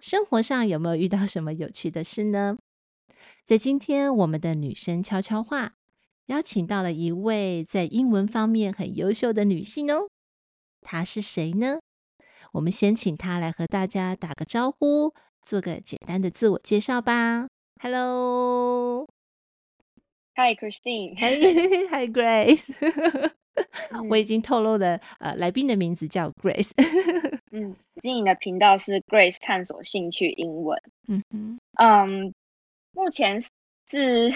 [0.00, 2.56] 生活上有没有遇到什么有趣的事呢？
[3.44, 5.74] 在今天我们的女生悄悄话，
[6.26, 10.08] 邀请到了一位在英文方面很优秀的女性哦。
[10.80, 11.80] 她是谁呢？
[12.52, 17.48] 我们先请她来和大家打个招呼，做个简单的自我介绍吧。
[17.82, 19.06] Hello
[20.40, 22.72] Hello，Hi Christine，Hi Grace。
[24.08, 26.70] 我已经透露了，呃，来宾的名字叫 Grace。
[27.52, 30.80] 嗯，经营的频道是 Grace 探索兴趣英文。
[31.08, 32.34] 嗯嗯嗯，
[32.92, 33.38] 目前
[33.86, 34.32] 是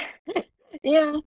[0.82, 1.22] 因为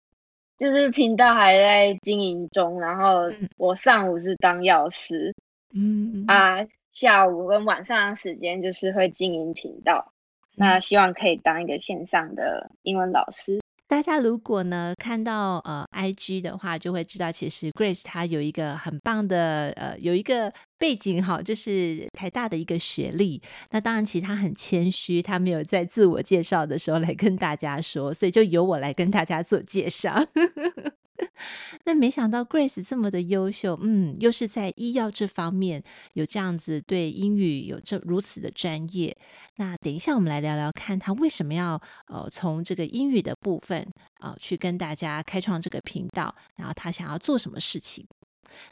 [0.58, 5.34] 就是频道还在经营中，然后我上午是当药师，
[5.72, 10.12] 嗯啊，下午跟晚上的时间就是会经营频道。
[10.54, 13.60] 那希望可以当一个线上的英文老师。
[13.96, 23.40] 大家如果呢看到呃 IG 的话，就会知道其实 Grace 她有一个很棒的呃有一个背景哈，就是台大的一个学历。
[23.70, 30.24] 那当然，其实他很谦虚，他没有在自我介绍的时候来跟大家说，所以就由我来跟大家做介绍。
[31.84, 39.16] 那没想到 Grace 这么的优秀，嗯，又是在医药这方面有这样子对英语有这如此的专业。
[39.56, 43.86] 那等一下我们来聊聊看，他为什么要呃从这个英语的部分
[44.18, 48.06] 啊、去跟大家开创这个频道，然后他想要做什么事情？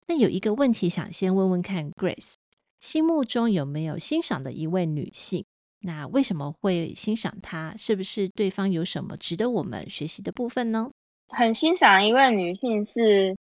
[0.06, 2.34] 那有一个问题想先问问看 Grace，
[2.80, 5.44] 心目中有没有欣赏的一位女性？
[5.80, 7.75] 那为什么会欣赏她？
[7.77, 10.90] 是不是对方有什么值得我们学习的部分呢？
[11.29, 13.36] 很欣赏一位女性是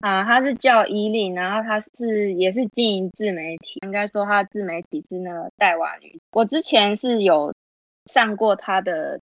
[0.00, 6.18] 啊，她是叫伊琳，然后她是也是经营自媒体，应该说她自媒体是那个带娃女。
[6.32, 7.54] 我之前是有
[8.06, 9.20] 上过她的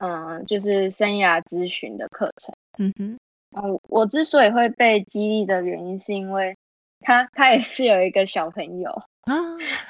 [0.00, 2.54] 嗯，就是生涯咨询的课程。
[2.78, 3.18] 嗯哼，
[3.56, 6.56] 嗯，我之所以会被激励的原因，是因为
[7.00, 8.90] 他他也是有一个小朋友
[9.22, 9.34] 啊，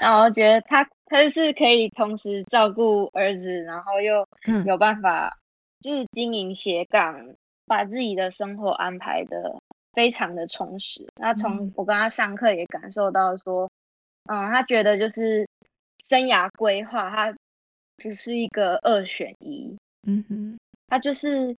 [0.00, 4.26] 然后觉得他他是可以同时照顾儿子，然后又
[4.66, 5.38] 有办法
[5.80, 7.34] 就是经营斜杠。
[7.68, 9.60] 把自己的生活安排的
[9.92, 11.06] 非常的充实。
[11.20, 13.70] 那从我跟他上课也感受到说，
[14.24, 15.46] 嗯，他觉得就是
[15.98, 17.36] 生涯规划，他
[18.02, 19.76] 不是一个二选一。
[20.06, 21.54] 嗯哼，他就是，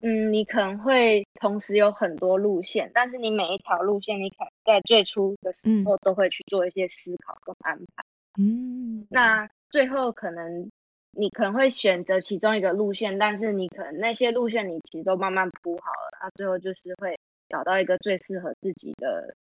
[0.00, 8.04] 嗯，你可能会同时有很多路线，但是你每一条路线，你可能在最初的时候都会去做一些思考跟安排。
[8.38, 10.70] 嗯，那最后可能。
[11.12, 17.18] 你可能会选择其中一个路线，但是你可能那些路线你其实都慢慢铺好了，那最后就是会
[17.48, 19.34] 找到一个最适合自己的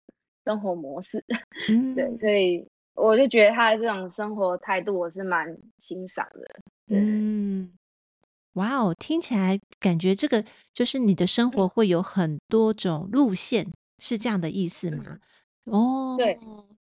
[0.44, 1.25] 生活模式。
[1.69, 6.61] 嗯，对，所以我就觉得他的这种生活态度我是蛮欣赏的。
[6.87, 7.73] 嗯，
[8.56, 10.44] 哇哦，听起来感觉这个
[10.75, 13.67] 就是你的生活会有很多种路线，
[13.99, 15.19] 是这样的意思吗？
[15.65, 16.39] 哦，对。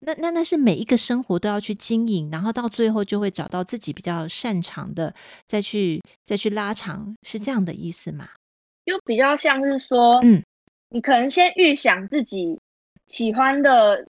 [0.03, 5.13] 那那那是每一个生活都要去经营，然后到最后就会找到自己比较擅长的，
[5.45, 8.27] 再去再去拉长，是这样的意思吗？
[8.83, 10.43] 就比较像是说，嗯，
[10.89, 12.59] 你可能先预想自己
[13.05, 14.03] 喜欢的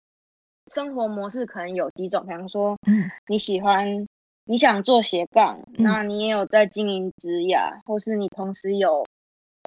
[0.71, 4.05] 生活模式可能有几种，比方说，嗯，你喜欢
[4.49, 9.05] 你想做斜杠，那你也有在经营职涯，或是你同时有。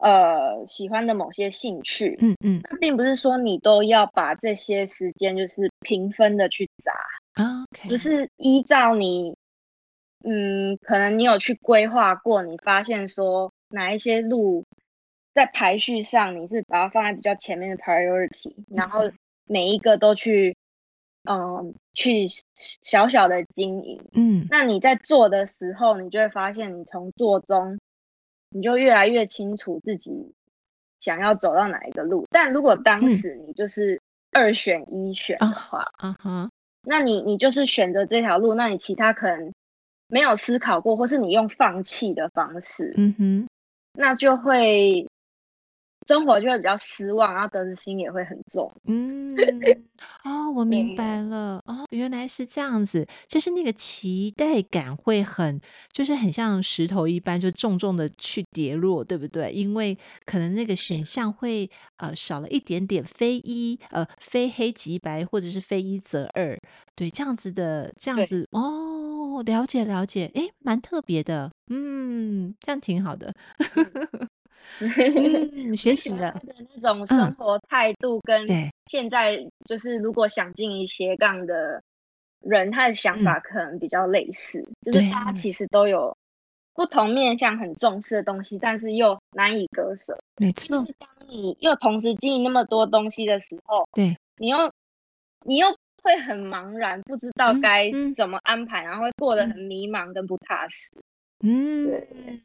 [0.00, 6.92] 呃，喜欢的某些兴趣，嗯嗯，那并不是说你都要把这些时间就是平分的去砸
[7.70, 9.36] ，OK，就是依照你，
[10.24, 14.64] 嗯，可能你有去规划过，你发现说哪一些路
[15.34, 19.02] 在排序上你是把它放在比较前面的 priority，嗯，然后。
[19.44, 20.56] 每一个都去，
[21.24, 22.26] 嗯，去
[22.56, 27.78] 小小的经营，嗯，那你在做的时候，你就会发现你从做中。
[28.54, 30.34] 你就越来越清楚自己
[31.00, 33.98] 想要走到哪一个路，但如果当时你就是
[34.30, 36.50] 二选一选的话，嗯哼，
[36.82, 39.54] 那你你就是选择这条路，那你其他可能
[40.06, 43.48] 没有思考过，或是你用放弃的方式，嗯哼，
[43.94, 45.08] 那就会。
[46.06, 48.72] 生活就会比较失望，然后得失心也会很重。
[48.84, 49.36] 嗯，
[50.24, 51.60] 哦，我明白了。
[51.66, 55.60] 哦，原来是这样子，就是那个期待感会很，
[55.92, 59.50] 就是很像石头一般，就重重的去跌落，对不对？
[59.52, 66.58] 因为可能那个选项会呃少了一点点，非一呃非黑即白，或者是非一则二，
[66.96, 68.90] 对，这样子的这样子哦。
[69.32, 73.32] 哦，了解了解，哎，蛮特别的，嗯，这样挺好的。
[74.80, 78.46] 嗯，学习了的那种生活态度，跟
[78.86, 81.82] 现在就是如果想进一斜杠的
[82.40, 86.16] 人，他的想法可能比较类似，嗯、就是大家其实都有
[86.74, 90.18] 不同面向很重视的东西，但是又难以割舍。
[90.36, 94.56] 没错，就是当你又同时经营那么多东西的时候，对，你又
[95.44, 95.68] 你又
[96.02, 100.90] 会很茫然，不知道该怎么安排，嗯嗯、然后会过得很迷茫跟不踏实。
[101.44, 102.40] 嗯，对。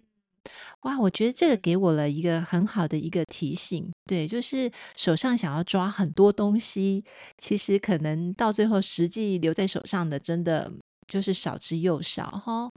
[0.82, 7.04] 哇，我觉得这个给我了一个很好的一个提醒，对，就是手上想要抓很多东西，
[7.38, 10.72] 其实可能到最后实际留在手上的，真的
[11.08, 12.70] 就是少之又少哈。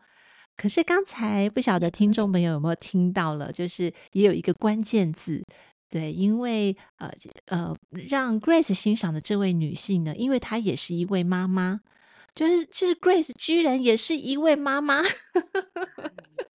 [0.56, 5.44] 可是刚才不晓得听众朋友有没有听到了，就是也有一个关键字，
[5.88, 7.11] 对，因为呃
[7.46, 7.76] 呃，
[8.08, 11.81] 让 Grace 欣赏的这位女性呢，因为她也是一位妈妈，
[12.35, 15.03] 就是就是 Grace 居然也是一位妈妈。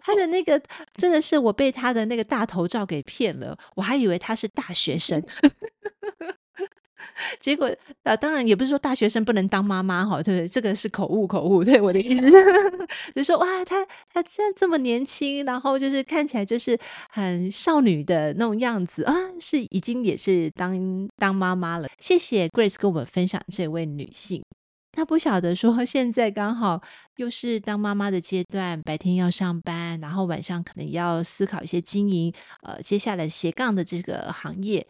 [0.00, 0.60] 他的那个
[0.94, 5.22] 真的是我被他的那个大头照给骗了，我还以为他是大学生，
[7.40, 7.68] 结果
[8.04, 12.30] 啊，当然也不是说大学生不能当妈妈哈，对不对，这个是口误口误，对我的意思，
[13.14, 16.78] 就说哇，他他现在这么年轻，然后就是看起来就是
[17.10, 21.88] 很少女的那种样子啊，是已经也是当当妈妈了。
[21.98, 24.42] 谢谢 Grace 跟我们分享这位女性。
[24.92, 26.80] 他不晓得说， 现在刚好
[27.16, 34.86] 又是当妈妈的阶段，白天要上班，然后晚上可能要思考一些经营，呃，接下来斜杠的这个行业。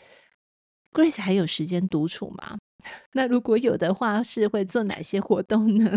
[0.93, 2.59] Grace 还有时间独处吗？
[3.15, 5.89] 那如果有的话，是会做哪些活动呢？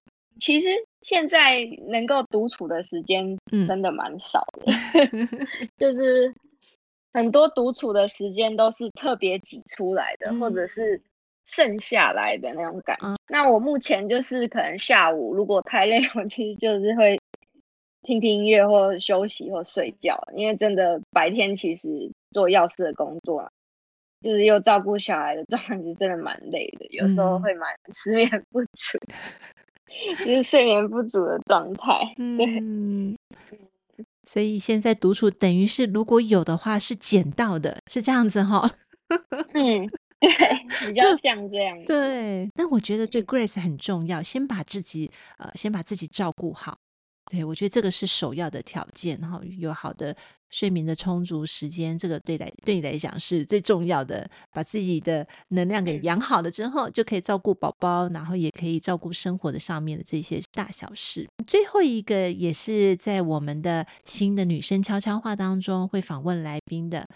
[0.38, 0.68] 其实
[1.00, 4.72] 现在能够独处的时间真的蛮少的，
[5.12, 5.28] 嗯、
[5.78, 6.34] 就是
[7.14, 11.00] 很多独处的时间都是特别挤出来的，嗯、或者是。
[11.44, 13.06] 剩下来的那种感觉。
[13.06, 17.18] 嗯、那我目前就是可能下午如果太累， 我其实就是会
[18.02, 23.50] 听听音乐或休息或睡觉，因为真的白天其实做药师的工作，
[24.22, 28.98] 就是又照顾小孩的状态，是真的蛮累的，有时候会蛮失眠不足，
[29.88, 32.14] 嗯、就是睡眠不足的状态。
[32.16, 33.16] 对，嗯、
[34.22, 38.70] 所以现在独处等于是如果有的话是捡到的，是这样子哈。
[39.52, 39.90] 嗯。
[40.26, 41.84] 对，比较像这样。
[41.84, 46.76] 对，但我觉得对 Grace 很重要，先把自己呃，先把自己照顾好。
[47.30, 50.14] 对，我觉得这个是首要的条件，然后有好的
[50.50, 54.28] 睡眠的充足时间，这个对来对你来讲是最重要的。
[54.52, 61.26] 把自己的能量给养好了之后，就可以照顾宝宝，然后也可以照顾生活的上面的这些大小事。
[61.46, 67.06] 最后一个也是在我们的新的女生悄悄话当中会访问来宾的。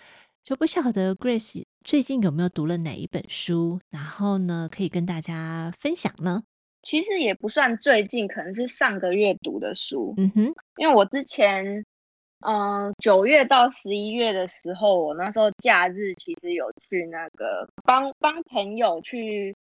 [0.42, 6.42] 就不晓得 Grace 最近有没有读了哪一本书，然后呢，可以跟大家分享呢？
[6.82, 10.14] 其实也不算最近，可能是上个月读的书。
[10.16, 11.64] 嗯哼，因为我之前，
[12.40, 19.54] 嗯、呃，九月到十一月的时候，我那时候假日其实有去那个帮帮朋友去，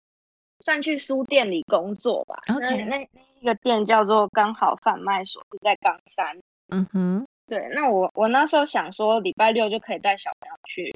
[0.65, 2.37] 算去书店里工作吧。
[2.49, 3.09] 那那那
[3.41, 6.39] 一个店叫做刚好贩卖所，是在冈山。
[6.69, 7.27] 嗯哼。
[7.47, 10.93] 对，那我我那时候想说，礼拜六就可以带小朋友去，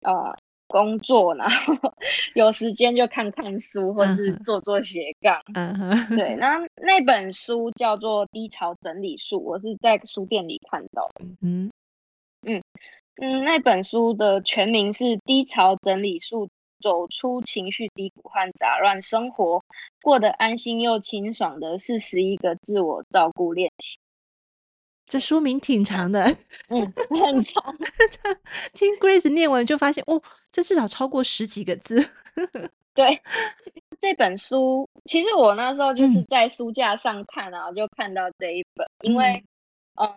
[0.00, 0.34] 呃，
[0.72, 1.74] 工作，然后
[2.34, 5.42] 有时间就看看书，或是做做斜杠。
[5.52, 6.16] 嗯哼、uh，huh.
[6.16, 11.26] 对，那 那本书叫做《低潮整理术》，我是在书店里看到的。
[11.42, 12.56] 嗯、uh.
[12.56, 12.62] 嗯
[13.20, 16.46] 嗯，那本书的全名是《低潮整理术》，
[16.80, 19.62] 走出情绪低谷和杂乱生活，
[20.02, 23.98] 过得安心又清爽的四十一个自我照顾练习。
[25.12, 26.24] 这书名挺长的，
[26.70, 26.80] 嗯，
[27.20, 27.62] 很长。
[28.72, 30.18] 听 Grace 念完就发现，哦，
[30.50, 32.02] 这至少超过十几个字。
[32.94, 33.20] 对，
[34.00, 39.44] 这本书其实我那时候就是在书架上看，然后就看到这一本，嗯、因为，
[40.00, 40.08] 嗯，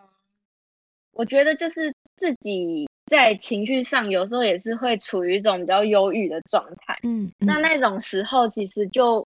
[1.12, 6.98] 我觉得就是自己在情绪上有时候也是会处于一种比较忧郁的状态。
[7.04, 9.28] 嗯，嗯，那那种时候其实就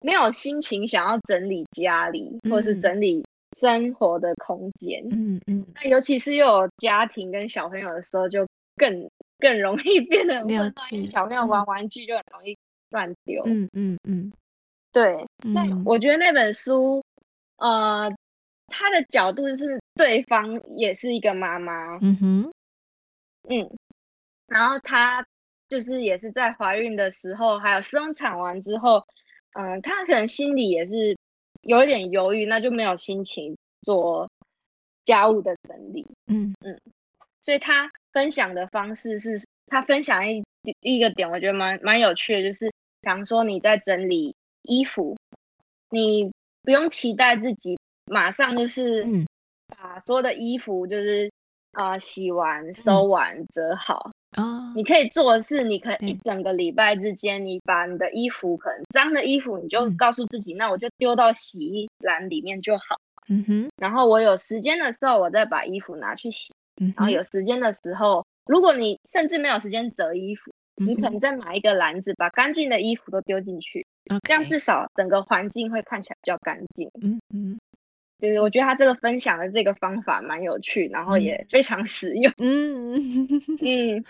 [0.00, 3.22] 没有心情想要整理家里，或是整理。
[3.56, 11.06] 生活的空间，嗯嗯，那尤其是又有家庭跟小朋友的时候，就更更容易 变得很混乱。
[11.08, 12.56] 小朋友玩玩具就很容易
[12.90, 14.32] 乱丢，嗯嗯嗯，
[14.92, 15.26] 对。
[15.42, 17.02] 那我觉得那本书，
[17.56, 18.10] 呃，
[18.66, 22.52] 他的角度是对方也是一个妈妈，嗯哼，
[23.48, 23.70] 嗯，
[24.46, 25.24] 然后他
[25.68, 29.02] 就是也是在怀孕的时候，还有生产完之后，
[29.54, 31.16] 嗯，他可能心里也是。
[31.62, 34.30] 有一点犹豫，那就没有心情做
[35.04, 36.06] 家务的整理。
[36.26, 36.78] 嗯嗯，
[37.42, 40.42] 所以他分享的方式是，他分享一
[40.80, 42.66] 一个点，我觉得蛮蛮有趣的，就是，
[43.00, 45.16] 比方说你在整理衣服，
[45.90, 46.30] 你
[46.62, 49.06] 不用期待自己马上就是
[49.68, 51.30] 把所有的衣服就是
[51.72, 54.10] 啊、呃、洗完、收完、折好。
[54.36, 63.00] 哦，你可以做的是，你可以一整个礼拜之间，你把你的衣服可能脏的衣服，你就告诉自己，那我就丢到洗衣篮里面就好。
[63.28, 66.52] 嗯哼，然后我有时间的时候，我再把衣服拿去洗。
[66.80, 66.92] 嗯。
[66.96, 73.86] 然后有时间的时候，如果你甚至没有时间折衣服，你可能再买一个篮子，把干净的衣服都丢进去，
[74.22, 76.90] 这样至少整个环境会看起来比较干净。
[77.02, 77.58] 嗯嗯，
[78.20, 82.32] 就是我觉得他这个分享的这个方法蛮有趣，然后也非常实用。
[82.38, 83.26] 嗯
[83.60, 84.04] 嗯，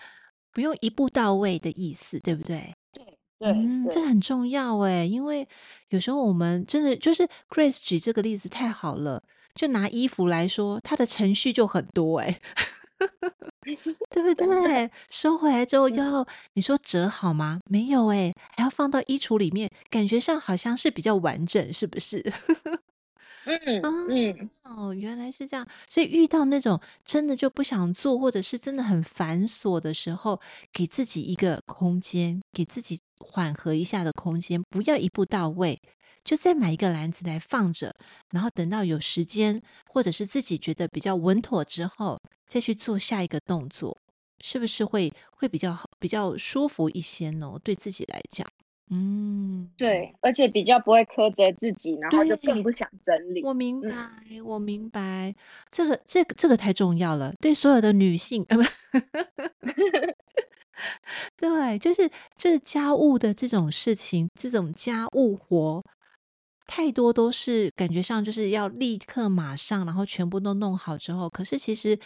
[0.52, 2.74] 不用一步到位的意思，对不对？
[2.92, 3.04] 对
[3.38, 5.46] 对，嗯，这很重要哎，因为
[5.90, 9.22] 有时候我们真的就是 Grace 举这个例子太好了。
[9.54, 12.38] 就拿衣服来说，它的程序就很多哎，
[14.08, 14.88] 对不对？
[15.10, 16.24] 收回来之后要
[16.54, 17.58] 你说折好吗？
[17.68, 22.24] 没有哎，还要放到衣橱里面，感觉上好像是比较完整，是不是？
[23.44, 25.66] 嗯嗯哦，原来是这样。
[25.88, 30.40] 所以遇到那种真的就不想做，或者是真的很繁琐的时候，
[30.72, 35.80] 给自己一个空间，给自己缓和一下的空间，不要一步到位。
[36.24, 37.94] 就再买一个篮子来放着，
[38.32, 43.96] 然后等到有时间，或者是自己觉得比较稳妥之后，再去做下一个动作，
[44.44, 47.58] 是不是会会比较好，比较舒服一些呢？
[47.64, 48.46] 对自己来讲，
[48.90, 53.42] 嗯，对，而且比较不会苛责自己，然后就更不想整理。
[53.44, 53.88] 我明白，
[54.30, 55.34] 嗯、我明白，
[55.70, 58.44] 这个这个这个太重要了，对所有的女性，
[61.36, 65.82] 对，就是就是家务的这种事情，这种家务活。
[66.66, 71.98] 太多都是感觉上就是要立刻马上，然后全部都弄好之后，可是其实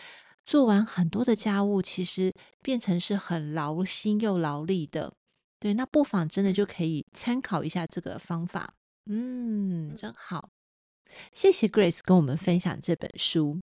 [0.44, 5.12] 做完很多的家务，其实变成是很劳心又劳力的。
[5.62, 8.74] 对，那不妨真的就可以参考一下这个方法。
[9.08, 10.50] 嗯，真好，
[11.32, 13.60] 谢谢 Grace 跟我们分享这本书。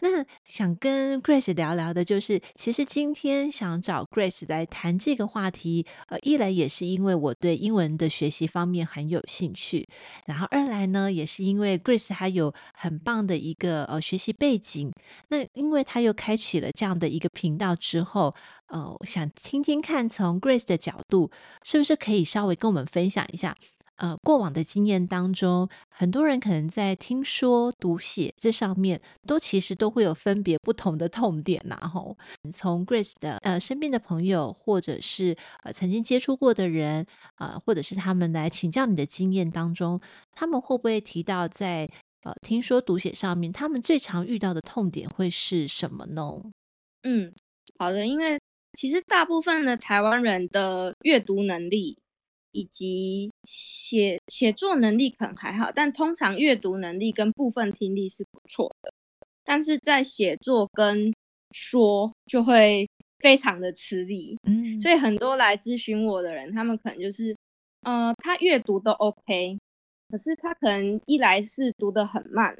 [0.00, 9.86] 那想跟 Grace 聊聊的，就是其实今天想找 Grace 来谈这个话题，呃，一来也是因为我对英文的学习方面很有兴趣，
[10.26, 14.92] 然后二来呢，也是因为 Grace 还有很棒的一个呃学习背景。
[15.28, 18.34] 那因为他又开启了这样的一个频道之后，
[18.68, 21.30] 呃，想听听看从 Grace 的角度，
[21.64, 23.56] 是不是可以稍微跟我们分享一下？
[23.98, 31.76] 呃，过往的经验当中，很多人可能在听说读写这上面，都其实都会有分别不同的痛点呐。
[31.92, 32.16] 吼，
[32.52, 37.04] 从 Grace 的呃身边的朋友，或者是呃曾经接触过的人，
[37.38, 40.00] 呃，或者是他们来请教你的经验当中，
[40.32, 41.90] 他们会不会提到在
[42.22, 46.22] 呃听说读写上面，他们最常遇到的痛点会是什么呢？
[47.02, 47.34] 嗯，
[47.78, 48.38] 好的，因为
[48.74, 51.98] 其实大部分的台湾人的阅读能力。
[52.52, 58.92] 以及写写作能力可能还好，但通常阅读能力跟部分听力是不错的，
[59.44, 61.12] 但是在写作跟
[61.50, 62.88] 说就会
[63.18, 64.38] 非常的吃力。
[64.44, 67.36] 嗯，所以很多来咨询我的人，他们可能就是，
[67.82, 69.58] 呃，他阅读都 OK，
[70.08, 72.56] 可是他可能一来是读得很慢，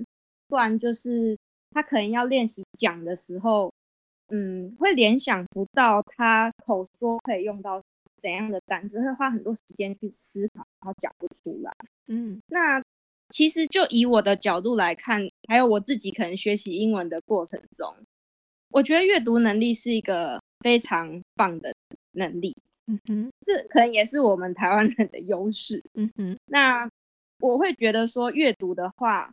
[0.49, 1.37] 不然就是
[1.71, 3.73] 他可能要练习讲的时候，
[4.29, 7.83] 嗯，会联想不到他口说可以用到。
[8.19, 11.73] 怎样的单词会花很多时间去思考，然后讲不出来。
[12.07, 12.83] 嗯，那
[13.31, 17.95] 其实就以我的角度来看，还有我自己可能学习英文的过程中，
[18.71, 21.73] 我觉得阅读能力是一个非常棒的
[22.13, 22.57] 能力。
[22.87, 25.83] 嗯哼，这可能也是我们台湾人的优势。
[25.95, 26.91] 嗯哼，那
[27.41, 29.31] 我会觉得说，阅读的话，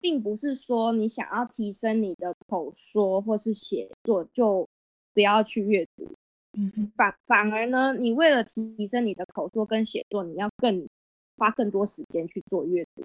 [0.00, 4.68] 并不是说你想要提升你的口说或是写作就
[5.14, 6.12] 不要去阅读。
[6.60, 10.88] 嗯，反反而呢，你为了提升你的口说跟写作，你要更
[11.36, 13.04] 花更多时间去做阅读。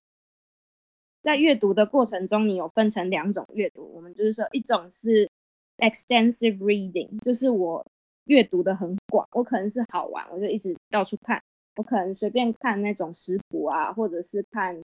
[1.21, 5.29] 在阅读的过程中，你有分成两种阅读，我们就是说，一种是
[5.77, 7.85] extensive reading，就是我
[8.25, 11.39] 阅读的很广，我可能是好玩，我就一直到处看，
[11.75, 14.81] 我可能随便看那种食谱啊，或者是看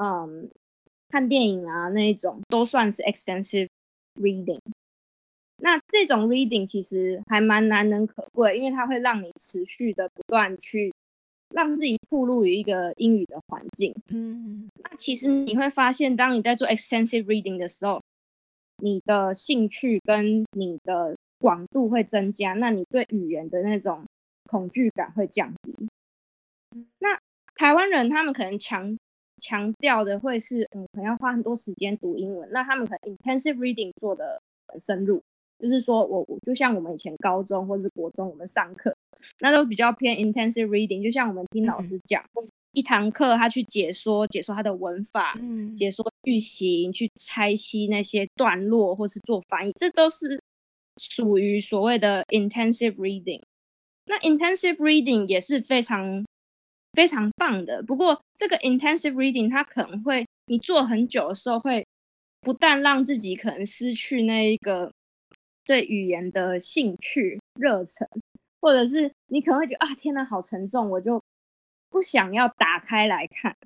[0.00, 0.48] 嗯
[1.08, 3.68] 看电影啊那一种，都算是 extensive
[4.14, 4.60] reading。
[5.66, 10.94] 那这种 reading 其实还蛮难能可贵，因为它会让你持续的不断去
[11.52, 13.92] 让自己暴露于一个英语的环境。
[14.10, 18.00] 嗯，那其实你会发现，当你在做 extensive reading 的时候，
[18.80, 24.04] 你的兴趣跟你的广度会增加，那你对语言的那种
[24.44, 25.74] 恐惧感会降低。
[27.00, 27.18] 那
[27.56, 28.96] 台湾人他们可能强
[29.38, 35.20] 强调的会是，嗯，可能要花很多时间读英文，那他们可能 intensive reading 做的很深入。
[35.58, 38.94] 就是说我我就像我们以前高中或者是国中，我们上课
[39.40, 42.22] 那都比较偏 intensive reading，就像我们听老师讲，
[42.72, 50.38] 一堂课他去解说解说他的文法，嗯，解说句型，去拆析那些段落，或是做翻译，这都是
[50.98, 53.40] 属于所谓的 intensive reading。
[54.04, 56.24] 那 intensive reading 也是非常
[56.92, 57.82] 非常棒的。
[57.82, 61.84] 不过这个 intensive reading 它可能会你做很久的时候，会
[62.42, 64.92] 不但让自己可能失去那一个
[65.66, 68.08] 对语言的兴趣热忱，
[68.60, 71.20] 或者是你可能会觉得啊，天哪，好沉重，我就
[71.90, 73.56] 不想要打开来看。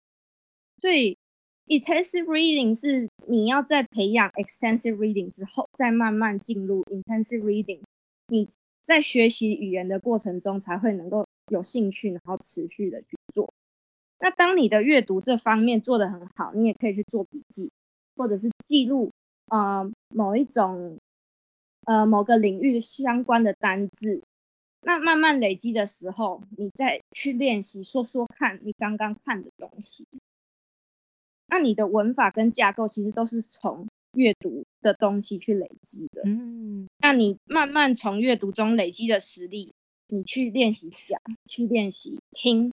[0.78, 1.18] 所以
[1.66, 7.80] intensive reading 是你要在培养 extensive reading 之后，再慢慢进入 intensive reading。
[8.28, 8.48] 你
[8.80, 13.52] 在学习语言的过程中，才会能够有兴趣，然后持续的去做。
[14.18, 17.70] 那当你的阅读这方面做得很好，你也可以去做笔记，
[18.16, 19.10] 或者是记录
[19.50, 20.98] 呃某一种
[21.90, 24.22] 呃某个领域相关的单字。
[24.82, 30.06] 那慢慢累积的时候，你再去练习说说看你刚刚看的东西。
[31.48, 36.22] 那你的文法跟架构其实都是从阅读的东西去累积的。
[36.24, 39.72] 嗯，那你慢慢从阅读中累积的实力，
[40.06, 42.72] 你去练习讲，去练习听，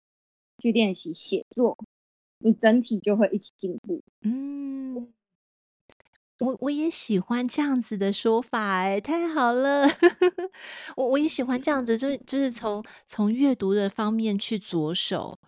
[0.59, 1.79] 去练习写作，
[2.41, 4.03] 你整体就会一起进步。
[4.21, 5.09] 嗯。
[6.41, 9.89] 我我也喜欢这样子的说法，哎，太好了！
[10.97, 15.39] 我我也喜欢这样子，就是就是从从阅读的方面去着手。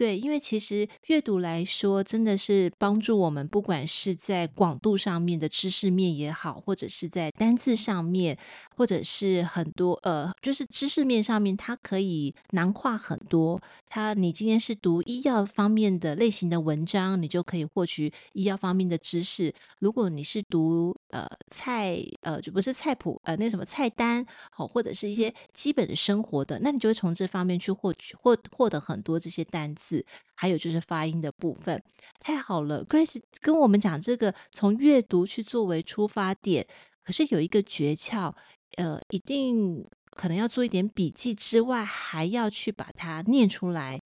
[0.00, 8.38] 对，因为其实阅读来说，真的是帮助我们，不管是在广度上面的知识面也好，或者是在单字上面，
[8.74, 13.60] 或者是很多呃，就是知识面上面，它可以囊括很多。
[13.90, 19.54] 它，你今天是读医药方面的类型的文章，你就可以获取医药方面的知识。
[19.80, 29.89] 如果你是读呃菜呃，就不是菜谱呃，那什么菜单好，或者是一些基本的生活的，那你就会从这方面去获取获获得很多这些单词。
[30.36, 31.82] 还有就是发音的部分，
[32.18, 32.84] 太好了。
[32.84, 36.66] Grace 跟我们讲这个，从阅读去作为出发点，
[37.02, 38.34] 可是有一个诀窍，
[38.76, 44.00] 呃，一定可能要做一点笔记之外，还要去把它念出来。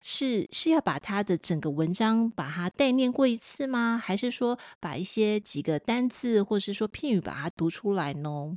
[0.00, 4.00] 是是要把它的整个文章把它代念过一次吗？
[4.02, 8.56] 还是说把一些几个单字或是说片语把它读出来呢？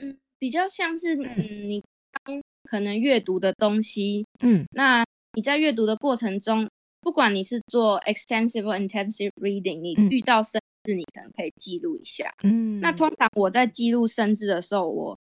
[0.00, 1.82] 嗯，比较像是嗯，你
[2.24, 5.04] 刚可能阅读的东西，嗯，那。
[5.34, 6.68] 你在阅读的过程中，
[7.00, 12.30] 不管你是做 extensive or intensive reading，你遇到生字，你可能可以记录一下。
[12.42, 15.18] 嗯，那通常我在记录生字的时候，我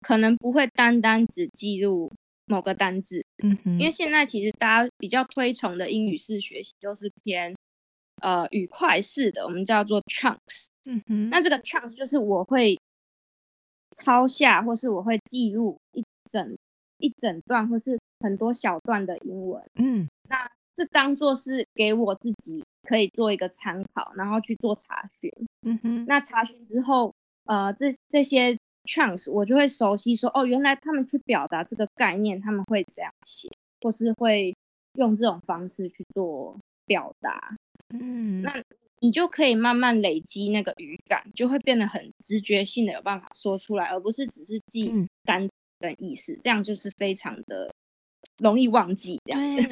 [0.00, 2.10] 可能不会单单只记录
[2.46, 3.22] 某个单字。
[3.42, 7.54] 嗯哼，因为现在其实大家比较推崇的英语式学习，就是偏
[8.22, 10.68] 呃语块式的，我们叫做 chunks。
[10.86, 12.80] 嗯哼，那这个 chunks 就是我会
[13.94, 16.56] 抄下，或是我会记录一整
[16.96, 17.98] 一整段，或是。
[18.20, 25.30] 很多小段的英文，嗯，那这当做是给我自己可以做一个参考，然后去做查询，
[25.62, 26.04] 嗯哼。
[26.06, 27.12] 那查询之后，
[27.44, 33.48] 呃，这这些 chunks 我就会熟悉说，说哦，原来他们去表达这个概念，他们会这样写，
[33.80, 34.54] 或是会
[34.94, 37.56] 用这种方式去做表达，
[37.94, 38.42] 嗯。
[38.42, 38.62] 那
[39.02, 44.92] 你就可以慢慢累积那个语感，就会变得很直觉性的有办法说出来，而不是只是记
[45.24, 47.70] 单词的意思，嗯，这样就是非常的。
[48.40, 49.62] 容易忘记，对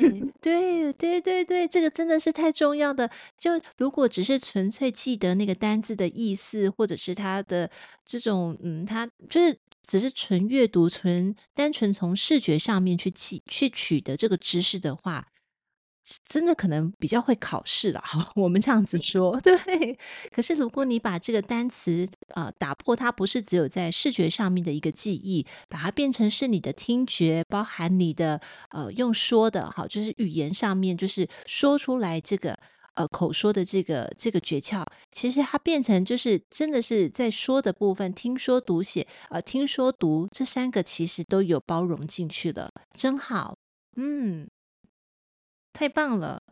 [0.41, 3.11] 对对对对，这个真的是太重要的。
[3.37, 7.71] 就如果只是纯粹记得那个单字的意思，或者是它的
[8.05, 15.27] 这种，嗯，它就是只是纯阅读、纯单纯从视觉上面去记、去取得这个知识的话。
[16.27, 19.99] 真的可能比较会考试了哈， 我们这样子说 对。
[20.33, 28.41] 可是如果你把这个单词呃打破，它不是只有在视觉上面的一个记忆，把它变成是你的听觉，包含你的
[28.71, 32.57] 呃用说的哈，就是语言上面就是说出来这个
[32.95, 43.57] 呃口说的这个这个诀窍，其实它变成就是真的是在说的部分，听说读写呃听说读这三个其实都有包容进去了，真好，
[43.97, 44.49] 嗯。
[45.79, 46.43] 太棒了！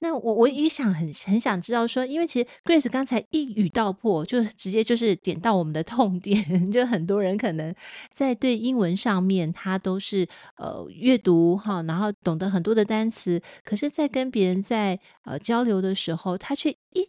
[0.00, 6.42] 那我我也想很很想知道说，因为其实 Grace 刚才一语道破，就直接就是点到我们的痛点，
[6.72, 7.72] 就很多人可能
[8.12, 17.06] 在对英文上面，他都是呃阅读哈，然后懂得很多的单词，可是，在跟别人在呃交流的时候，他却一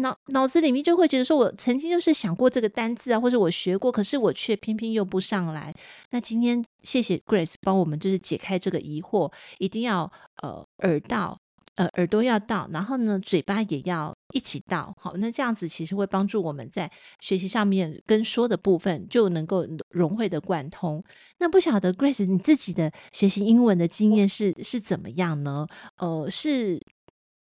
[0.00, 5.74] 脑脑子里面就会觉得说，我曾经就是想过这个单字啊，或者我学过，可是我却偏偏用不上来。
[6.10, 10.10] 那今天谢谢 Grace 帮我们就是解开这个疑惑，一定要
[10.42, 11.38] 呃耳到
[11.76, 21.02] 呃耳朵要到，然后呢嘴巴也要一起到，好，那这样子其实会帮助我们在学习上面跟说的部分就能够融会的贯通。
[21.38, 25.66] 那不晓得 Grace 你自己的学习英文的经验是是怎么样呢？
[25.98, 26.80] 呃，是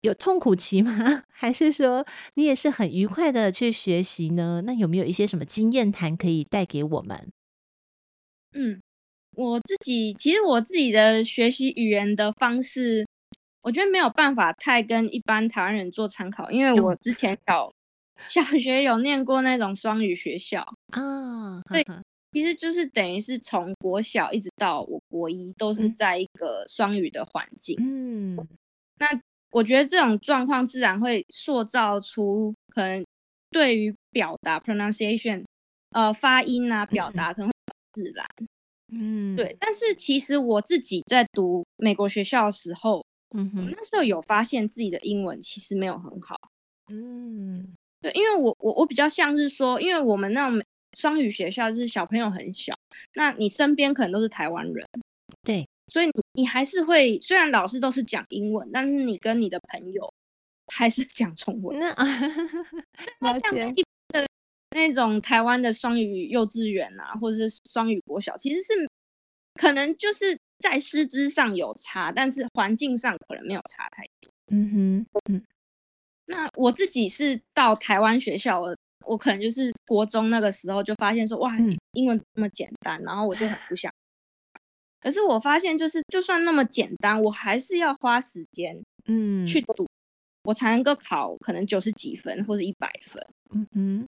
[0.01, 0.91] 有痛苦期吗？
[1.31, 2.05] 还是说
[2.35, 4.61] 你也是很愉快的去学习呢？
[4.65, 7.31] 那有没有一些什么经验谈可以带给我们？
[8.53, 8.81] 嗯，
[9.35, 13.05] 我自己其实我自己的学习语言的方式。
[13.63, 17.69] 我觉得没有办法太跟一般台湾人做参考，因为我之前小
[18.25, 21.85] 小学有念过那种双语学校啊，对，
[22.31, 27.75] 其实就是等于是从国小一直到我国一都是在一个双语的环境。
[27.81, 28.37] 嗯，
[28.99, 29.07] 那
[29.57, 33.03] 我觉得这种状况自然会塑造出可能
[33.49, 35.43] 对于表达 pronunciation
[35.91, 37.53] 呃发音啊表达可能会
[37.93, 38.23] 自然。
[38.93, 39.57] 嗯，对。
[39.59, 43.03] 但是其实我自己在读美国学校的时候。
[43.35, 46.37] 嗯哼，那时候有发现自己的英文其实没有很好。
[46.89, 50.63] 嗯，对，因为我我我比较像是说，因为我们那种
[50.97, 52.73] 双语学校就是小朋友很小，
[53.15, 54.87] 那你身边可能都是台湾人，
[55.43, 60.13] 对，所以你你还是会，虽然老师都是讲英文，但是你跟你的朋友
[60.67, 61.77] 还是讲中文。
[61.79, 62.05] 那啊，
[63.21, 64.27] 那这样一般的
[64.71, 68.73] 那种台湾的双语幼稚园啊，或者是双语国小，其实是
[69.55, 70.37] 可能就是。
[70.59, 74.33] 在师资上有差，但是环境上可能没有差太多。
[74.47, 75.43] 嗯哼，嗯。
[76.25, 81.55] 那我自己是到台湾学校，我我可能就是国中那个时候就发现说，哇，
[81.91, 83.93] 英文这么简单，然后我就很不想。
[84.99, 89.87] 可是我发现，就是就算那么简单，我还是要花时间，嗯，去读，
[90.43, 93.25] 我才能够考可能九十几分或者一百分。
[93.51, 94.07] 嗯哼，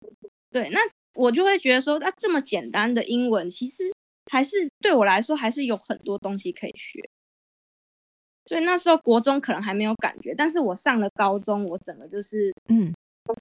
[0.51, 0.81] 对，那
[1.14, 3.92] 我就会觉得说，那这么简单的英文，其实。
[4.29, 7.01] 还是对我来说，还是有很多东西可以学。
[8.46, 12.92] 所以那时候国中可能还没有感觉，但是我上了高中，我整个就是嗯，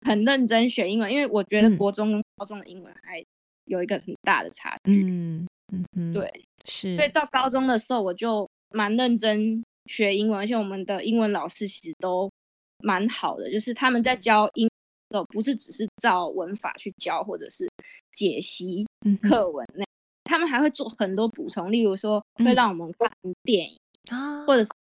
[0.04, 3.26] 很认真学英文，因为我觉得国中跟高中的英文还
[3.66, 5.02] 有一个很大的差距。
[5.06, 6.32] 嗯嗯嗯，对，
[6.66, 6.96] 是。
[6.98, 12.30] 所以到高中的时候，我就蛮认真学英文，而且我们的英文老师其实都
[12.84, 14.72] 蛮好的，就是他们在教英文
[15.10, 17.68] 的时候，不是只是照文法去教，或者是
[18.12, 18.86] 解析
[19.22, 19.86] 课文那。
[20.28, 23.08] 他们还会做很多补充，例如说会让我们看
[23.44, 23.78] 电影，
[24.10, 24.72] 嗯、或者是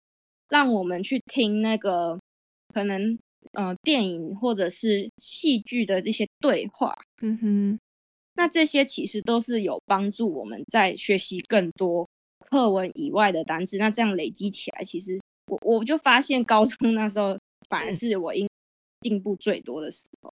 [0.49, 2.19] 让我们去听那个
[2.73, 3.15] 可能
[3.51, 6.97] 呃电影或者是戏剧的一些对话。
[7.21, 7.79] 嗯哼，
[8.35, 12.07] 那这些其实都是有帮助我们在学习更多
[12.49, 13.77] 课文以外的单词。
[13.77, 17.37] 那这样累积起来，其实我我就发现高中那时候
[17.69, 18.47] 反而是我英
[19.01, 20.33] 进步最多的时候。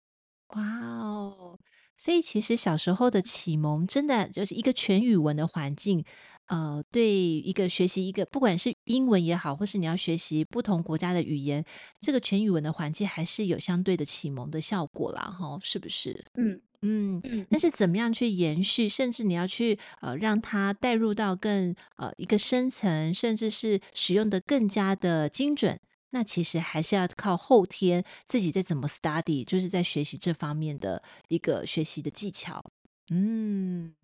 [0.57, 1.59] 哇哦！
[1.97, 6.05] 所以其实小时候的启蒙，真的就是一个全语文的环境，
[6.47, 11.65] 呃，对一个学习一个不管是英文也好，或是你要学习不同国家的语言，
[12.01, 16.25] 这个全语文的环境还是有相对的启蒙的效果啦，哈，是不是？
[16.35, 17.47] 嗯嗯嗯。
[17.51, 25.79] 但是怎么样去延续，甚至你要去呃让它带入到更呃一个深层，甚至是使用的更加的精准。
[26.11, 32.65] 那其实还是要靠后天自己在怎么 study，就是在学习这方面的一个学习的技巧。
[33.11, 33.95] 嗯，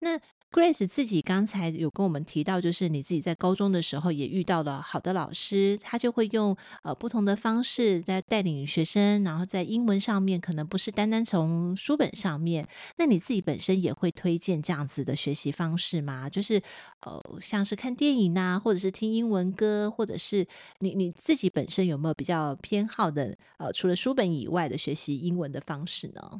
[0.00, 0.18] 那。
[0.50, 12.66] Grace 自己刚才有跟我们提到，就是你自己在高中的时候也遇到了好的老师，他就会用呃不同的方式在带领学生，然后在英文上面可能不是单单从书本上面。
[12.96, 16.30] 那你自己本身也会推荐这样子的学习方式吗？
[16.30, 16.62] 就是
[17.02, 20.46] 呃像是看电影呐，或者是听英文歌，或者是
[20.78, 26.38] 你你自己本身有没有比较偏好的呃除了书本以外的学习英文的方式呢？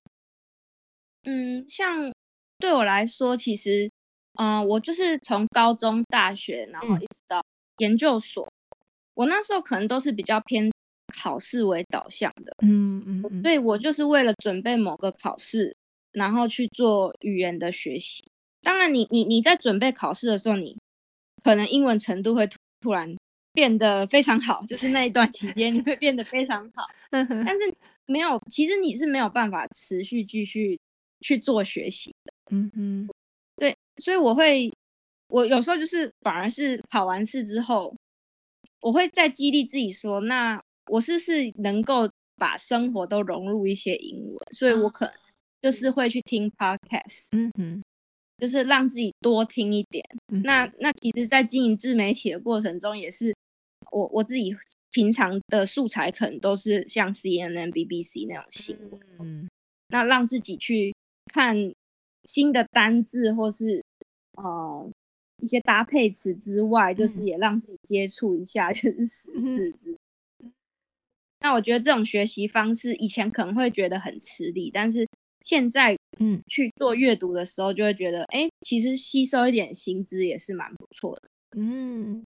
[1.24, 2.10] 嗯，像
[2.58, 3.90] 对我来说，其实。
[4.38, 7.44] 嗯、呃，我就是从高中、大学，然后一直到
[7.78, 8.50] 研究所，嗯、
[9.14, 10.70] 我那时候可能都是比较偏
[11.22, 15.74] 考试为导向的，嗯嗯，嗯，所以我就是为了准备某个考试，
[16.12, 18.22] 然后去做语言的学习。
[18.62, 20.76] 当然你，你你你在准备考试的时候，你
[21.42, 22.48] 可能英文程度会
[22.80, 23.16] 突然
[23.52, 27.74] 变得非常好， 就是那一段期间你会变得非常好， 但是
[28.06, 30.78] 没有，其实你是没有办法持续继续
[31.20, 33.08] 去做学习的，嗯嗯。
[33.98, 34.72] 对，所以我会，
[35.28, 37.94] 我有时候就是反而是跑完试之后，
[38.80, 44.38] 我会再激励自己说，那我是不是能够把生活都融入一些英文？
[44.52, 45.14] 所以我可能
[45.62, 47.82] 就是会去听 podcast，嗯哼，
[48.38, 50.04] 就是让自己多听一点。
[50.32, 53.34] 嗯、那那其实，在经营自媒体的过程中，也是
[53.90, 54.54] 我我自己
[54.92, 59.48] 平常的素材可能都是像 CNN、BBC 那种新闻，嗯，
[59.88, 60.94] 那让自己去
[61.32, 61.72] 看。
[62.24, 63.82] 新的单字或是
[64.42, 64.90] 呃
[65.42, 69.96] 一些搭配词之外，嗯，就是也让自己接触一下， 就是时事之。
[71.40, 75.06] 那我觉得这种学习方式以前可能会觉得很吃力，但是
[75.42, 81.28] 现在嗯去做阅读的时候，就会觉得哎、嗯，其实吸收一点新知也是蛮不错的。
[81.56, 82.24] 嗯，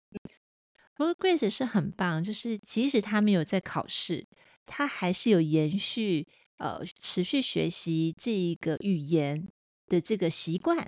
[0.94, 4.26] 不过 Grace 是很棒，就是即使他没有在考试，
[4.66, 6.26] 他还是有延续
[6.58, 9.48] 呃持续学习这一个语言
[9.86, 10.86] 的这个习惯。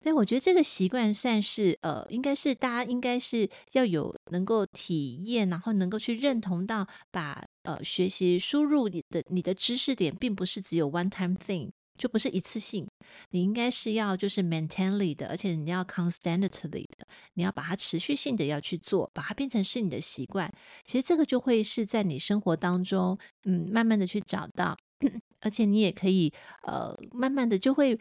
[0.00, 12.86] 但我觉得这个习惯算是呃，应该是大家应该是要有能够体验，然后能够去认同到把呃学习输入你的你的知识点，并不是只有 one time thing，就不是一次性，
[13.30, 20.50] 你应该是要就是 maintainly 的，而且你要 constantly 的，你要把它持续性的要去做，把它变成是你的习惯。
[20.84, 24.76] 其实这个就会是在你生活当中，嗯，慢慢的去找到，
[25.40, 26.32] 而且你也可以
[26.62, 27.98] 呃，慢慢的就会。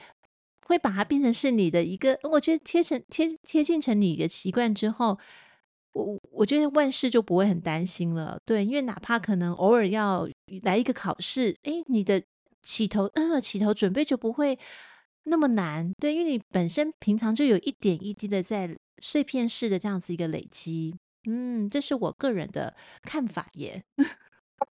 [0.67, 5.17] 会把它变成是你的一个，我觉得贴成贴贴近成你的习惯之后，
[5.93, 8.37] 我我觉得万事就不会很担心了。
[8.45, 10.27] 对，因为哪怕可能偶尔要
[10.63, 12.21] 来一个考试，诶，你的
[12.61, 14.59] 起头呃起头准备就不会
[15.23, 15.91] 那么难。
[15.99, 20.95] 对，因为你本身平常就有一点一滴的在碎片式的这样子一个累积。
[21.29, 23.83] 嗯，这是我个人的看法耶。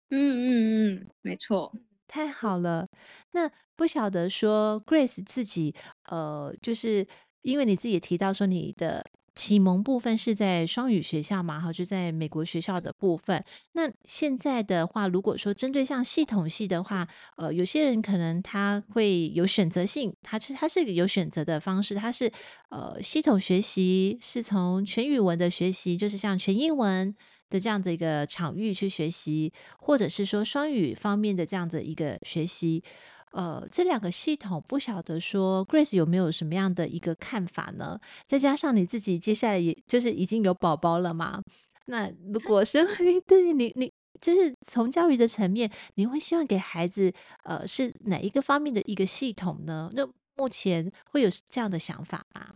[0.10, 1.74] 嗯嗯嗯，没错。
[2.14, 2.88] 太好了，
[3.32, 5.74] 那不晓得说 Grace 自己，
[6.10, 7.08] 呃，就是
[7.42, 13.44] 因为你自己也提到说你的启蒙部分是在双语学校嘛，哈，就在美国学校的部分。
[13.72, 22.32] 那现在的话，如果说针对像系统系的话，呃，有些人可能他会有选择性，他是他是有选择的方式，他是
[22.70, 27.16] 呃系统学习是从全语文的学习，就是像全英文。
[27.54, 32.84] 的这样的一个场域去学习，或者是说双语方面的这样的一个学习，
[33.32, 38.00] 呃，这两个系统不晓得说 Grace 有没有什么样的一个看法呢？
[38.26, 41.44] 再加上你自己接下来也就是已经有宝宝了嘛，
[41.86, 47.14] 那如果身 为对你你就是从教育的层面，你会希望给孩子
[47.44, 49.92] 呃是哪一个方面的一个系统呢？
[49.94, 52.56] 那目前会有这样的想法吗？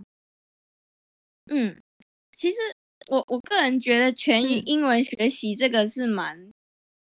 [1.52, 1.80] 嗯，
[2.32, 2.58] 其实。
[3.08, 6.54] 我我个人觉得全英英文学习这个是蛮，嗯、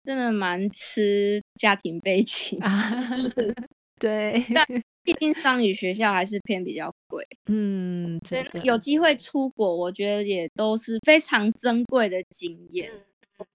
[0.06, 2.92] 真的蛮吃家庭背景啊。
[4.00, 4.66] 对，但
[5.04, 7.26] 毕竟双语学校还是偏比较贵。
[7.48, 12.90] 嗯，所以有机会出国，我觉得也都是非常珍贵的经验。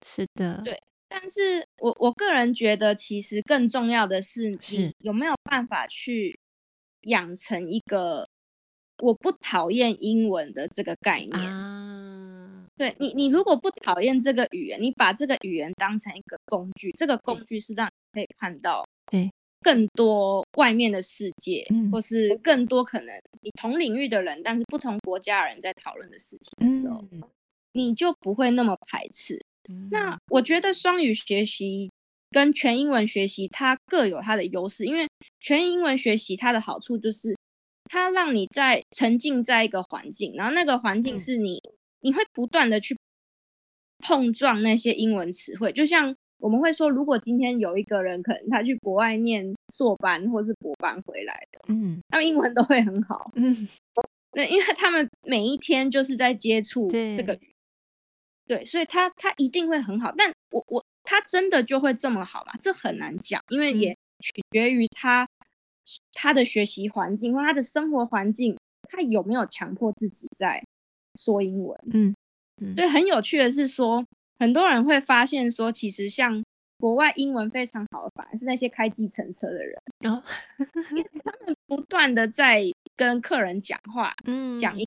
[0.04, 0.78] 是的，对。
[1.08, 6.38] 但是我我个人觉得，其实更重要的是，你有没有办法去
[7.02, 8.28] 养成一个
[8.98, 11.32] 我不讨厌英文的这个概念。
[11.32, 11.93] 啊
[12.76, 27.04] 对你，你如果不讨厌这个语言，你把这个语言当成一个工具，这个工具是让你可以看到对更多外面的世界，或是更多可能你同领域的人，但是不同国家的人在讨论的事情的时候，
[27.72, 29.40] 你就不会那么排斥。
[29.90, 31.90] 那我觉得双语学习
[32.30, 35.06] 跟全英文学习它各有它的优势，因为
[35.38, 37.36] 全英文学习它的好处就是
[37.84, 41.62] 它让你在沉浸在一个环境，然后那个环境是你。
[42.04, 42.94] 你会不断的去
[44.00, 53.66] 碰撞那些英文词汇，就像我们会说，如果今天有一个人可能他去国外念硕班或是博班回来的，嗯，他们英文都会很好，嗯，
[54.36, 57.54] 那因为他们每一天就是在接触这个语，
[58.46, 60.12] 对，对，所以他他一定会很好。
[60.14, 62.52] 但我我他真的就会这么好吗？
[62.60, 65.26] 这很难讲，因为也取决于他
[66.12, 68.58] 他的学习环境或他的生活环境，
[68.90, 70.62] 他有没有强迫自己在。
[71.16, 72.14] 说英文，嗯，
[72.60, 74.04] 嗯，对，很有趣的是说，
[74.38, 76.44] 很多人会发现说，其实像
[76.78, 79.76] 国外英文非常好的，反而是那些开计程车的人，
[80.08, 80.22] 哦，
[80.90, 82.62] 因为他们不断的在
[82.96, 84.86] 跟客人讲话，嗯，讲英，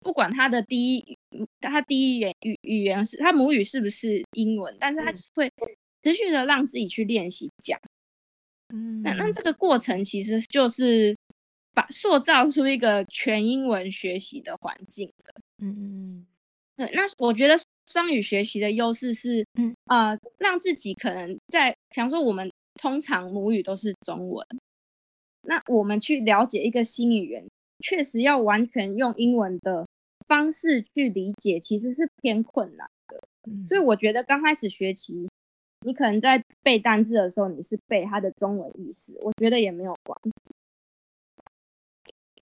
[0.00, 1.18] 不管他的第一，
[1.60, 5.52] 他第一语言语语言是他母语是不是英文，但是他会
[6.02, 7.78] 持续的让自己去练习讲，
[8.74, 11.16] 嗯，那那这个过程其实就是。
[11.72, 16.26] 把塑造出一个全英文学习的环境的，嗯嗯，
[16.76, 16.90] 对。
[16.94, 17.56] 那我觉得
[17.86, 24.46] 双语学习的优势是，嗯啊、呃，让自己可能在，比方说我们通常母语都是中文，
[25.42, 27.46] 那我们去了解一个新语言，
[27.78, 29.86] 确实要完全用英文的
[30.26, 33.20] 方式去理解，其实是偏困难的。
[33.48, 35.28] 嗯、所以我觉得刚开始学习，
[35.86, 40.52] 你可能在背单字的时候，你是背它的中文意思，我觉得也没有关系。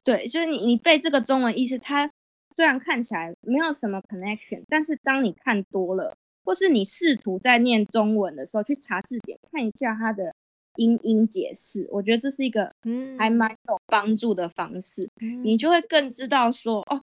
[0.08, 2.10] 对，就是你，你背这个中文意思，它
[2.56, 10.34] 虽然看起来没有什么 connection，但是当你看多了，或是你试图在念中文的时候，去查字典看一下它的
[10.76, 12.72] 英英解释，我觉得这是一个
[13.18, 15.06] 还蛮有帮助的方式。
[15.20, 17.02] 嗯、你就会更知道说，哦，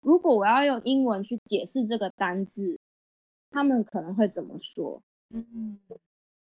[0.00, 2.76] 如果我要用英文去解释这个单字，
[3.52, 5.00] 他们可能会怎么说？
[5.30, 5.78] 嗯，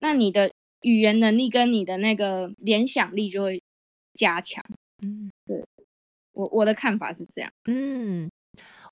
[0.01, 3.63] 那你的语言能力跟你的那个联想力就会
[4.13, 4.63] 加强。
[5.03, 5.36] 嗯，对，
[6.37, 7.51] 我我的看法是这样。
[7.67, 8.31] 嗯。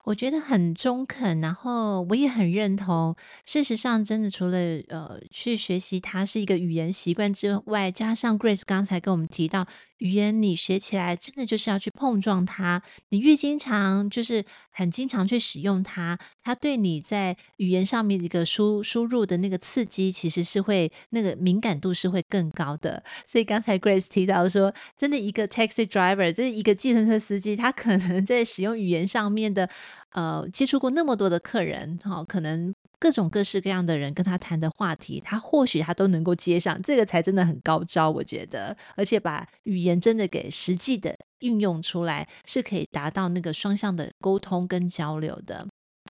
[0.03, 3.15] 我觉得很中肯，然后我也很认同。
[3.43, 4.57] 事实上，真的除了
[4.89, 9.65] 呃去学习它是一个语言习惯之外，加上 Grace 刚才跟我们提到。
[10.05, 23.03] 语言你学起来真的就是要去碰撞它，你越经常就是很经常去使用它，它对你在语言上面的一个输输入的那个刺激，其实是会那个敏感度是会更高的。
[23.25, 29.67] 所以刚才 Grace 提到说，真的一个 taxi driver，这是一个计程车司机，他可能 在使用语言上面的
[30.11, 32.75] 呃接触过那么多的客人，哈、哦，可能。
[33.05, 38.75] 各种各式各样的人跟他谈的话题，他或许他都能够接上，这个才真的很高招，我觉得。
[38.95, 45.67] 而且把语言真的给实际的运用出来，是可以达到那个双向的沟通跟交流的，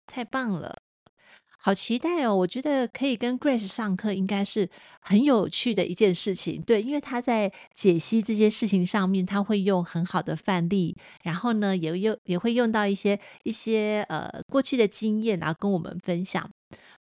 [0.05, 0.77] 太棒了，
[1.57, 2.33] 好期待哦！
[2.33, 4.69] 我觉得可以跟 Grace 上课，应该是
[5.01, 6.61] 很有趣的一件事情。
[6.61, 16.49] 对，因为他在解析这些事情上面，他会用很好的范例，然后呢，也用也会用到一些一些呃过去的经验，然后跟我们分享。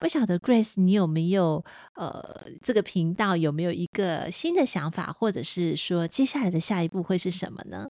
[0.01, 1.63] 不晓得 Grace，你有没有
[1.95, 7.87] 呃，这个频道有没有一个新的想法，或者是说接下来的下一步会是什么呢？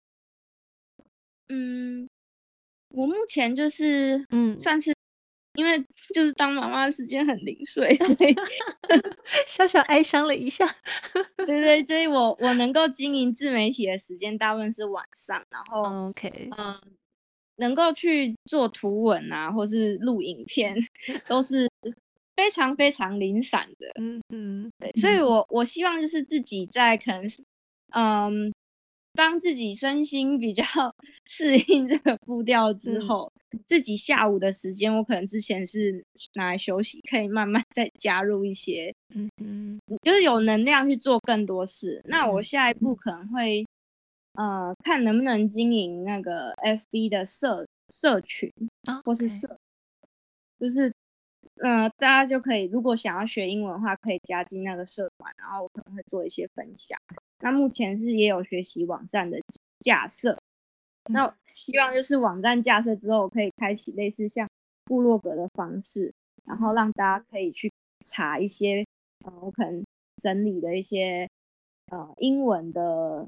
[1.49, 2.09] 嗯，
[2.91, 4.95] 我目前就是嗯，算是
[5.55, 8.37] 因为就是当妈妈的时间很零碎，所以
[9.49, 10.65] 小小哀伤了一下。
[11.39, 16.81] 对 对，所以我我能够经营自媒体的时间大部分是晚上，然后 OK，嗯。
[17.57, 20.77] 能够去做图文啊，或是录影片，
[21.27, 21.71] 都是
[22.37, 23.91] 非常非常零散的。
[24.01, 27.43] 嗯嗯，对，所以我我希望就是自己在可能是，
[27.91, 28.53] 嗯，
[29.15, 30.63] 当自己身心比较
[31.27, 42.03] 适应这个步调之后，嗯、自己下午的时间，我可能之前是拿来休息，可以慢慢再加入一些，嗯嗯，就是有能量去做更多事。
[42.05, 43.65] 那我下一步可能会。
[44.37, 48.53] 呃，看能不能经营那个 FB 的社社群
[48.85, 49.03] ，Okay.
[49.05, 49.59] 或是社，
[50.61, 50.93] 就是
[51.63, 56.99] 呃，大家就可以，如果想要学英文的话，可以加进那个社团，然后我可能会做一些分享。
[57.41, 59.39] 那目前是也有学习网站的
[59.81, 60.33] 架设，
[61.05, 64.47] 嗯、那希望就是网站架设之后，我可以开启类似像
[64.85, 66.13] 部落格的方式，
[66.45, 67.73] 然后让大家可以去
[68.05, 68.85] 查一些，
[69.25, 69.83] 呃，我可能
[70.23, 71.27] 整理的一些
[71.91, 73.27] 呃英文的。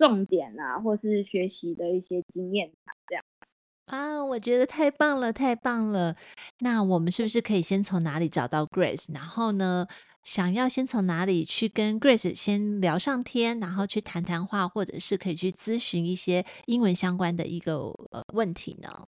[0.00, 2.72] 重点啊，或是学习的一些经验
[3.06, 6.16] 这样子啊，我觉得太棒了，太棒了。
[6.60, 9.12] 那我们是不是可以先从哪里找到 Grace？
[9.12, 9.86] 然后呢，
[10.22, 17.76] 想要先从哪里去跟 Grace 先聊上天，然后去谈谈话，或者是可以去咨询一些英文相关的一个
[18.10, 19.06] 呃问题呢？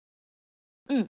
[0.88, 1.06] 嗯，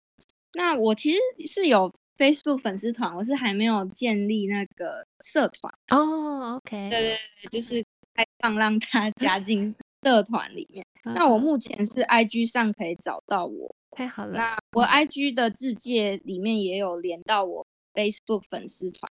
[0.54, 6.58] 那我其实是有 Facebook 粉丝团，我是还没有建立那个社团哦。
[6.58, 7.84] OK，对对对，就是。
[8.14, 10.86] 开放让他加进社团里面。
[11.16, 14.34] 那我目前是 IG 上可以找到我，太好了。
[14.34, 19.12] 那我 IG 的字界里面也有连到我 Facebook 粉丝团。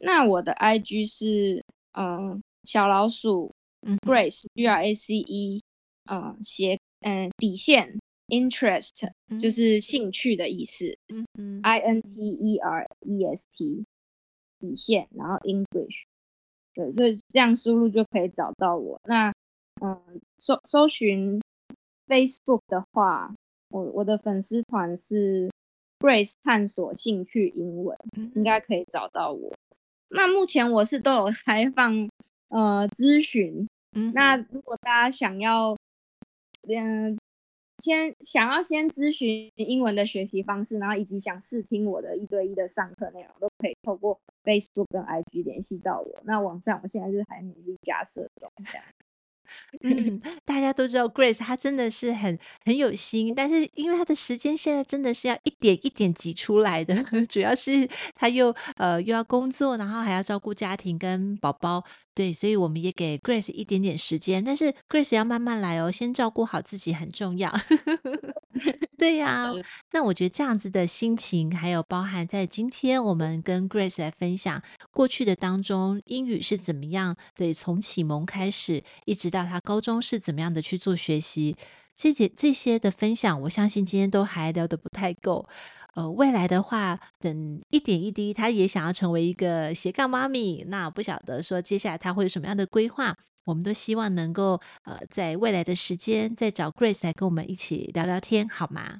[0.00, 3.54] 那我的 IG 是嗯小老鼠
[4.04, 5.62] Grace G R A C E
[6.10, 10.98] 嗯斜嗯底线 interest 就是兴趣的意思。
[11.08, 13.84] 嗯嗯 I N T E R E S T
[14.58, 16.02] 底线，然后 English。
[16.74, 19.00] 对，所以这样输入就可以找到我。
[19.04, 19.32] 那，
[19.80, 21.40] 嗯，搜搜寻
[22.06, 23.34] Facebook 的话，
[23.70, 25.50] 我我的粉丝团是
[25.98, 27.96] Grace 探索兴趣英文，
[28.34, 29.52] 应该可以找到我。
[30.10, 32.08] 那目前我是都有开放
[32.50, 35.76] 呃咨询，嗯，那如果大家想要，
[36.68, 37.18] 嗯。
[37.78, 46.20] 先想要先咨询英文的学习方式，然后以及想试听我的一对一的上课内容，都可以透过 Facebook 跟 IG 联系到我。
[46.24, 48.84] 那网站我现在就是还努力加设中，这样。
[49.82, 56.94] 嗯，大家都知道 Grace 她真的是很很有心，但是因为她的时间现在真的是要一点一点挤出来的，
[57.28, 67.50] 主要是她又呃又要工作，然后还要照顾家庭跟宝宝，对，所以我们也给 Grace 一点点时间，但是 Grace 要慢慢来哦，先照顾好自己很重要。
[68.98, 69.52] 对呀、啊，
[69.92, 81.56] 那我觉得这样子的心情，还有包含在今天我们跟 Grace 来分享过去的当中，英语是怎么样的从启蒙开始，一直到他高中是怎么样的去做学习，
[81.96, 85.48] 这些这些的分享，我相信今天都还聊得不太够。
[85.94, 93.16] 呃，未来的话，等一点一滴，他也想要成为一个斜杠妈咪，那不晓得说接下来他会有什么样的规划。
[93.44, 98.98] 我们都希望能够呃，在未来的时间再找 Grace 来跟我们一起聊聊天，好吗？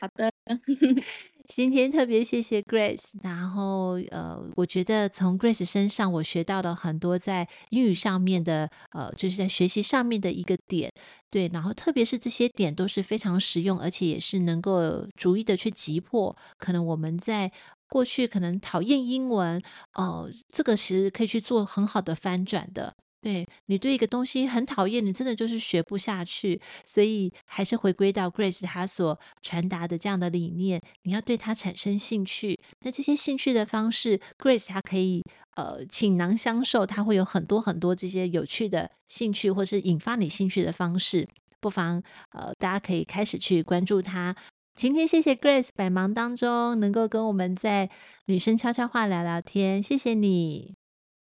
[0.00, 0.32] 好的，
[1.52, 10.92] 今天特别谢谢 Grace，然后呃，我觉得从 Grace 身上我学到了很多在英语上面的呃，就是在学习上面的一个点，
[11.28, 17.50] 对，然后特别是这些点都是非常实用，而且也是能够逐一的去击破可能我们在
[17.88, 19.60] 过去可能讨厌英文，
[19.94, 22.94] 哦、这个其实可以去做很好的翻转的。
[23.22, 32.58] 对，你对一个东西很讨厌，你真的就是学不下去，所以还是回归到 Grace 她所传达的这样的理念，你要对它产生兴趣。
[32.80, 35.22] 那这些兴趣的方式，Grace 她可以
[35.56, 41.28] 呃倾囊相授，她会有很多很多这些有趣的兴趣，或是引发你兴趣的方式，
[41.60, 44.34] 不妨呃大家可以开始去关注她。
[44.74, 47.90] 今天谢谢 Grace 百忙当中能够跟我们在
[48.24, 50.74] 女生悄悄话聊聊天，谢谢你，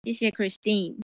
[0.06, 1.13] 谢谢 Christine。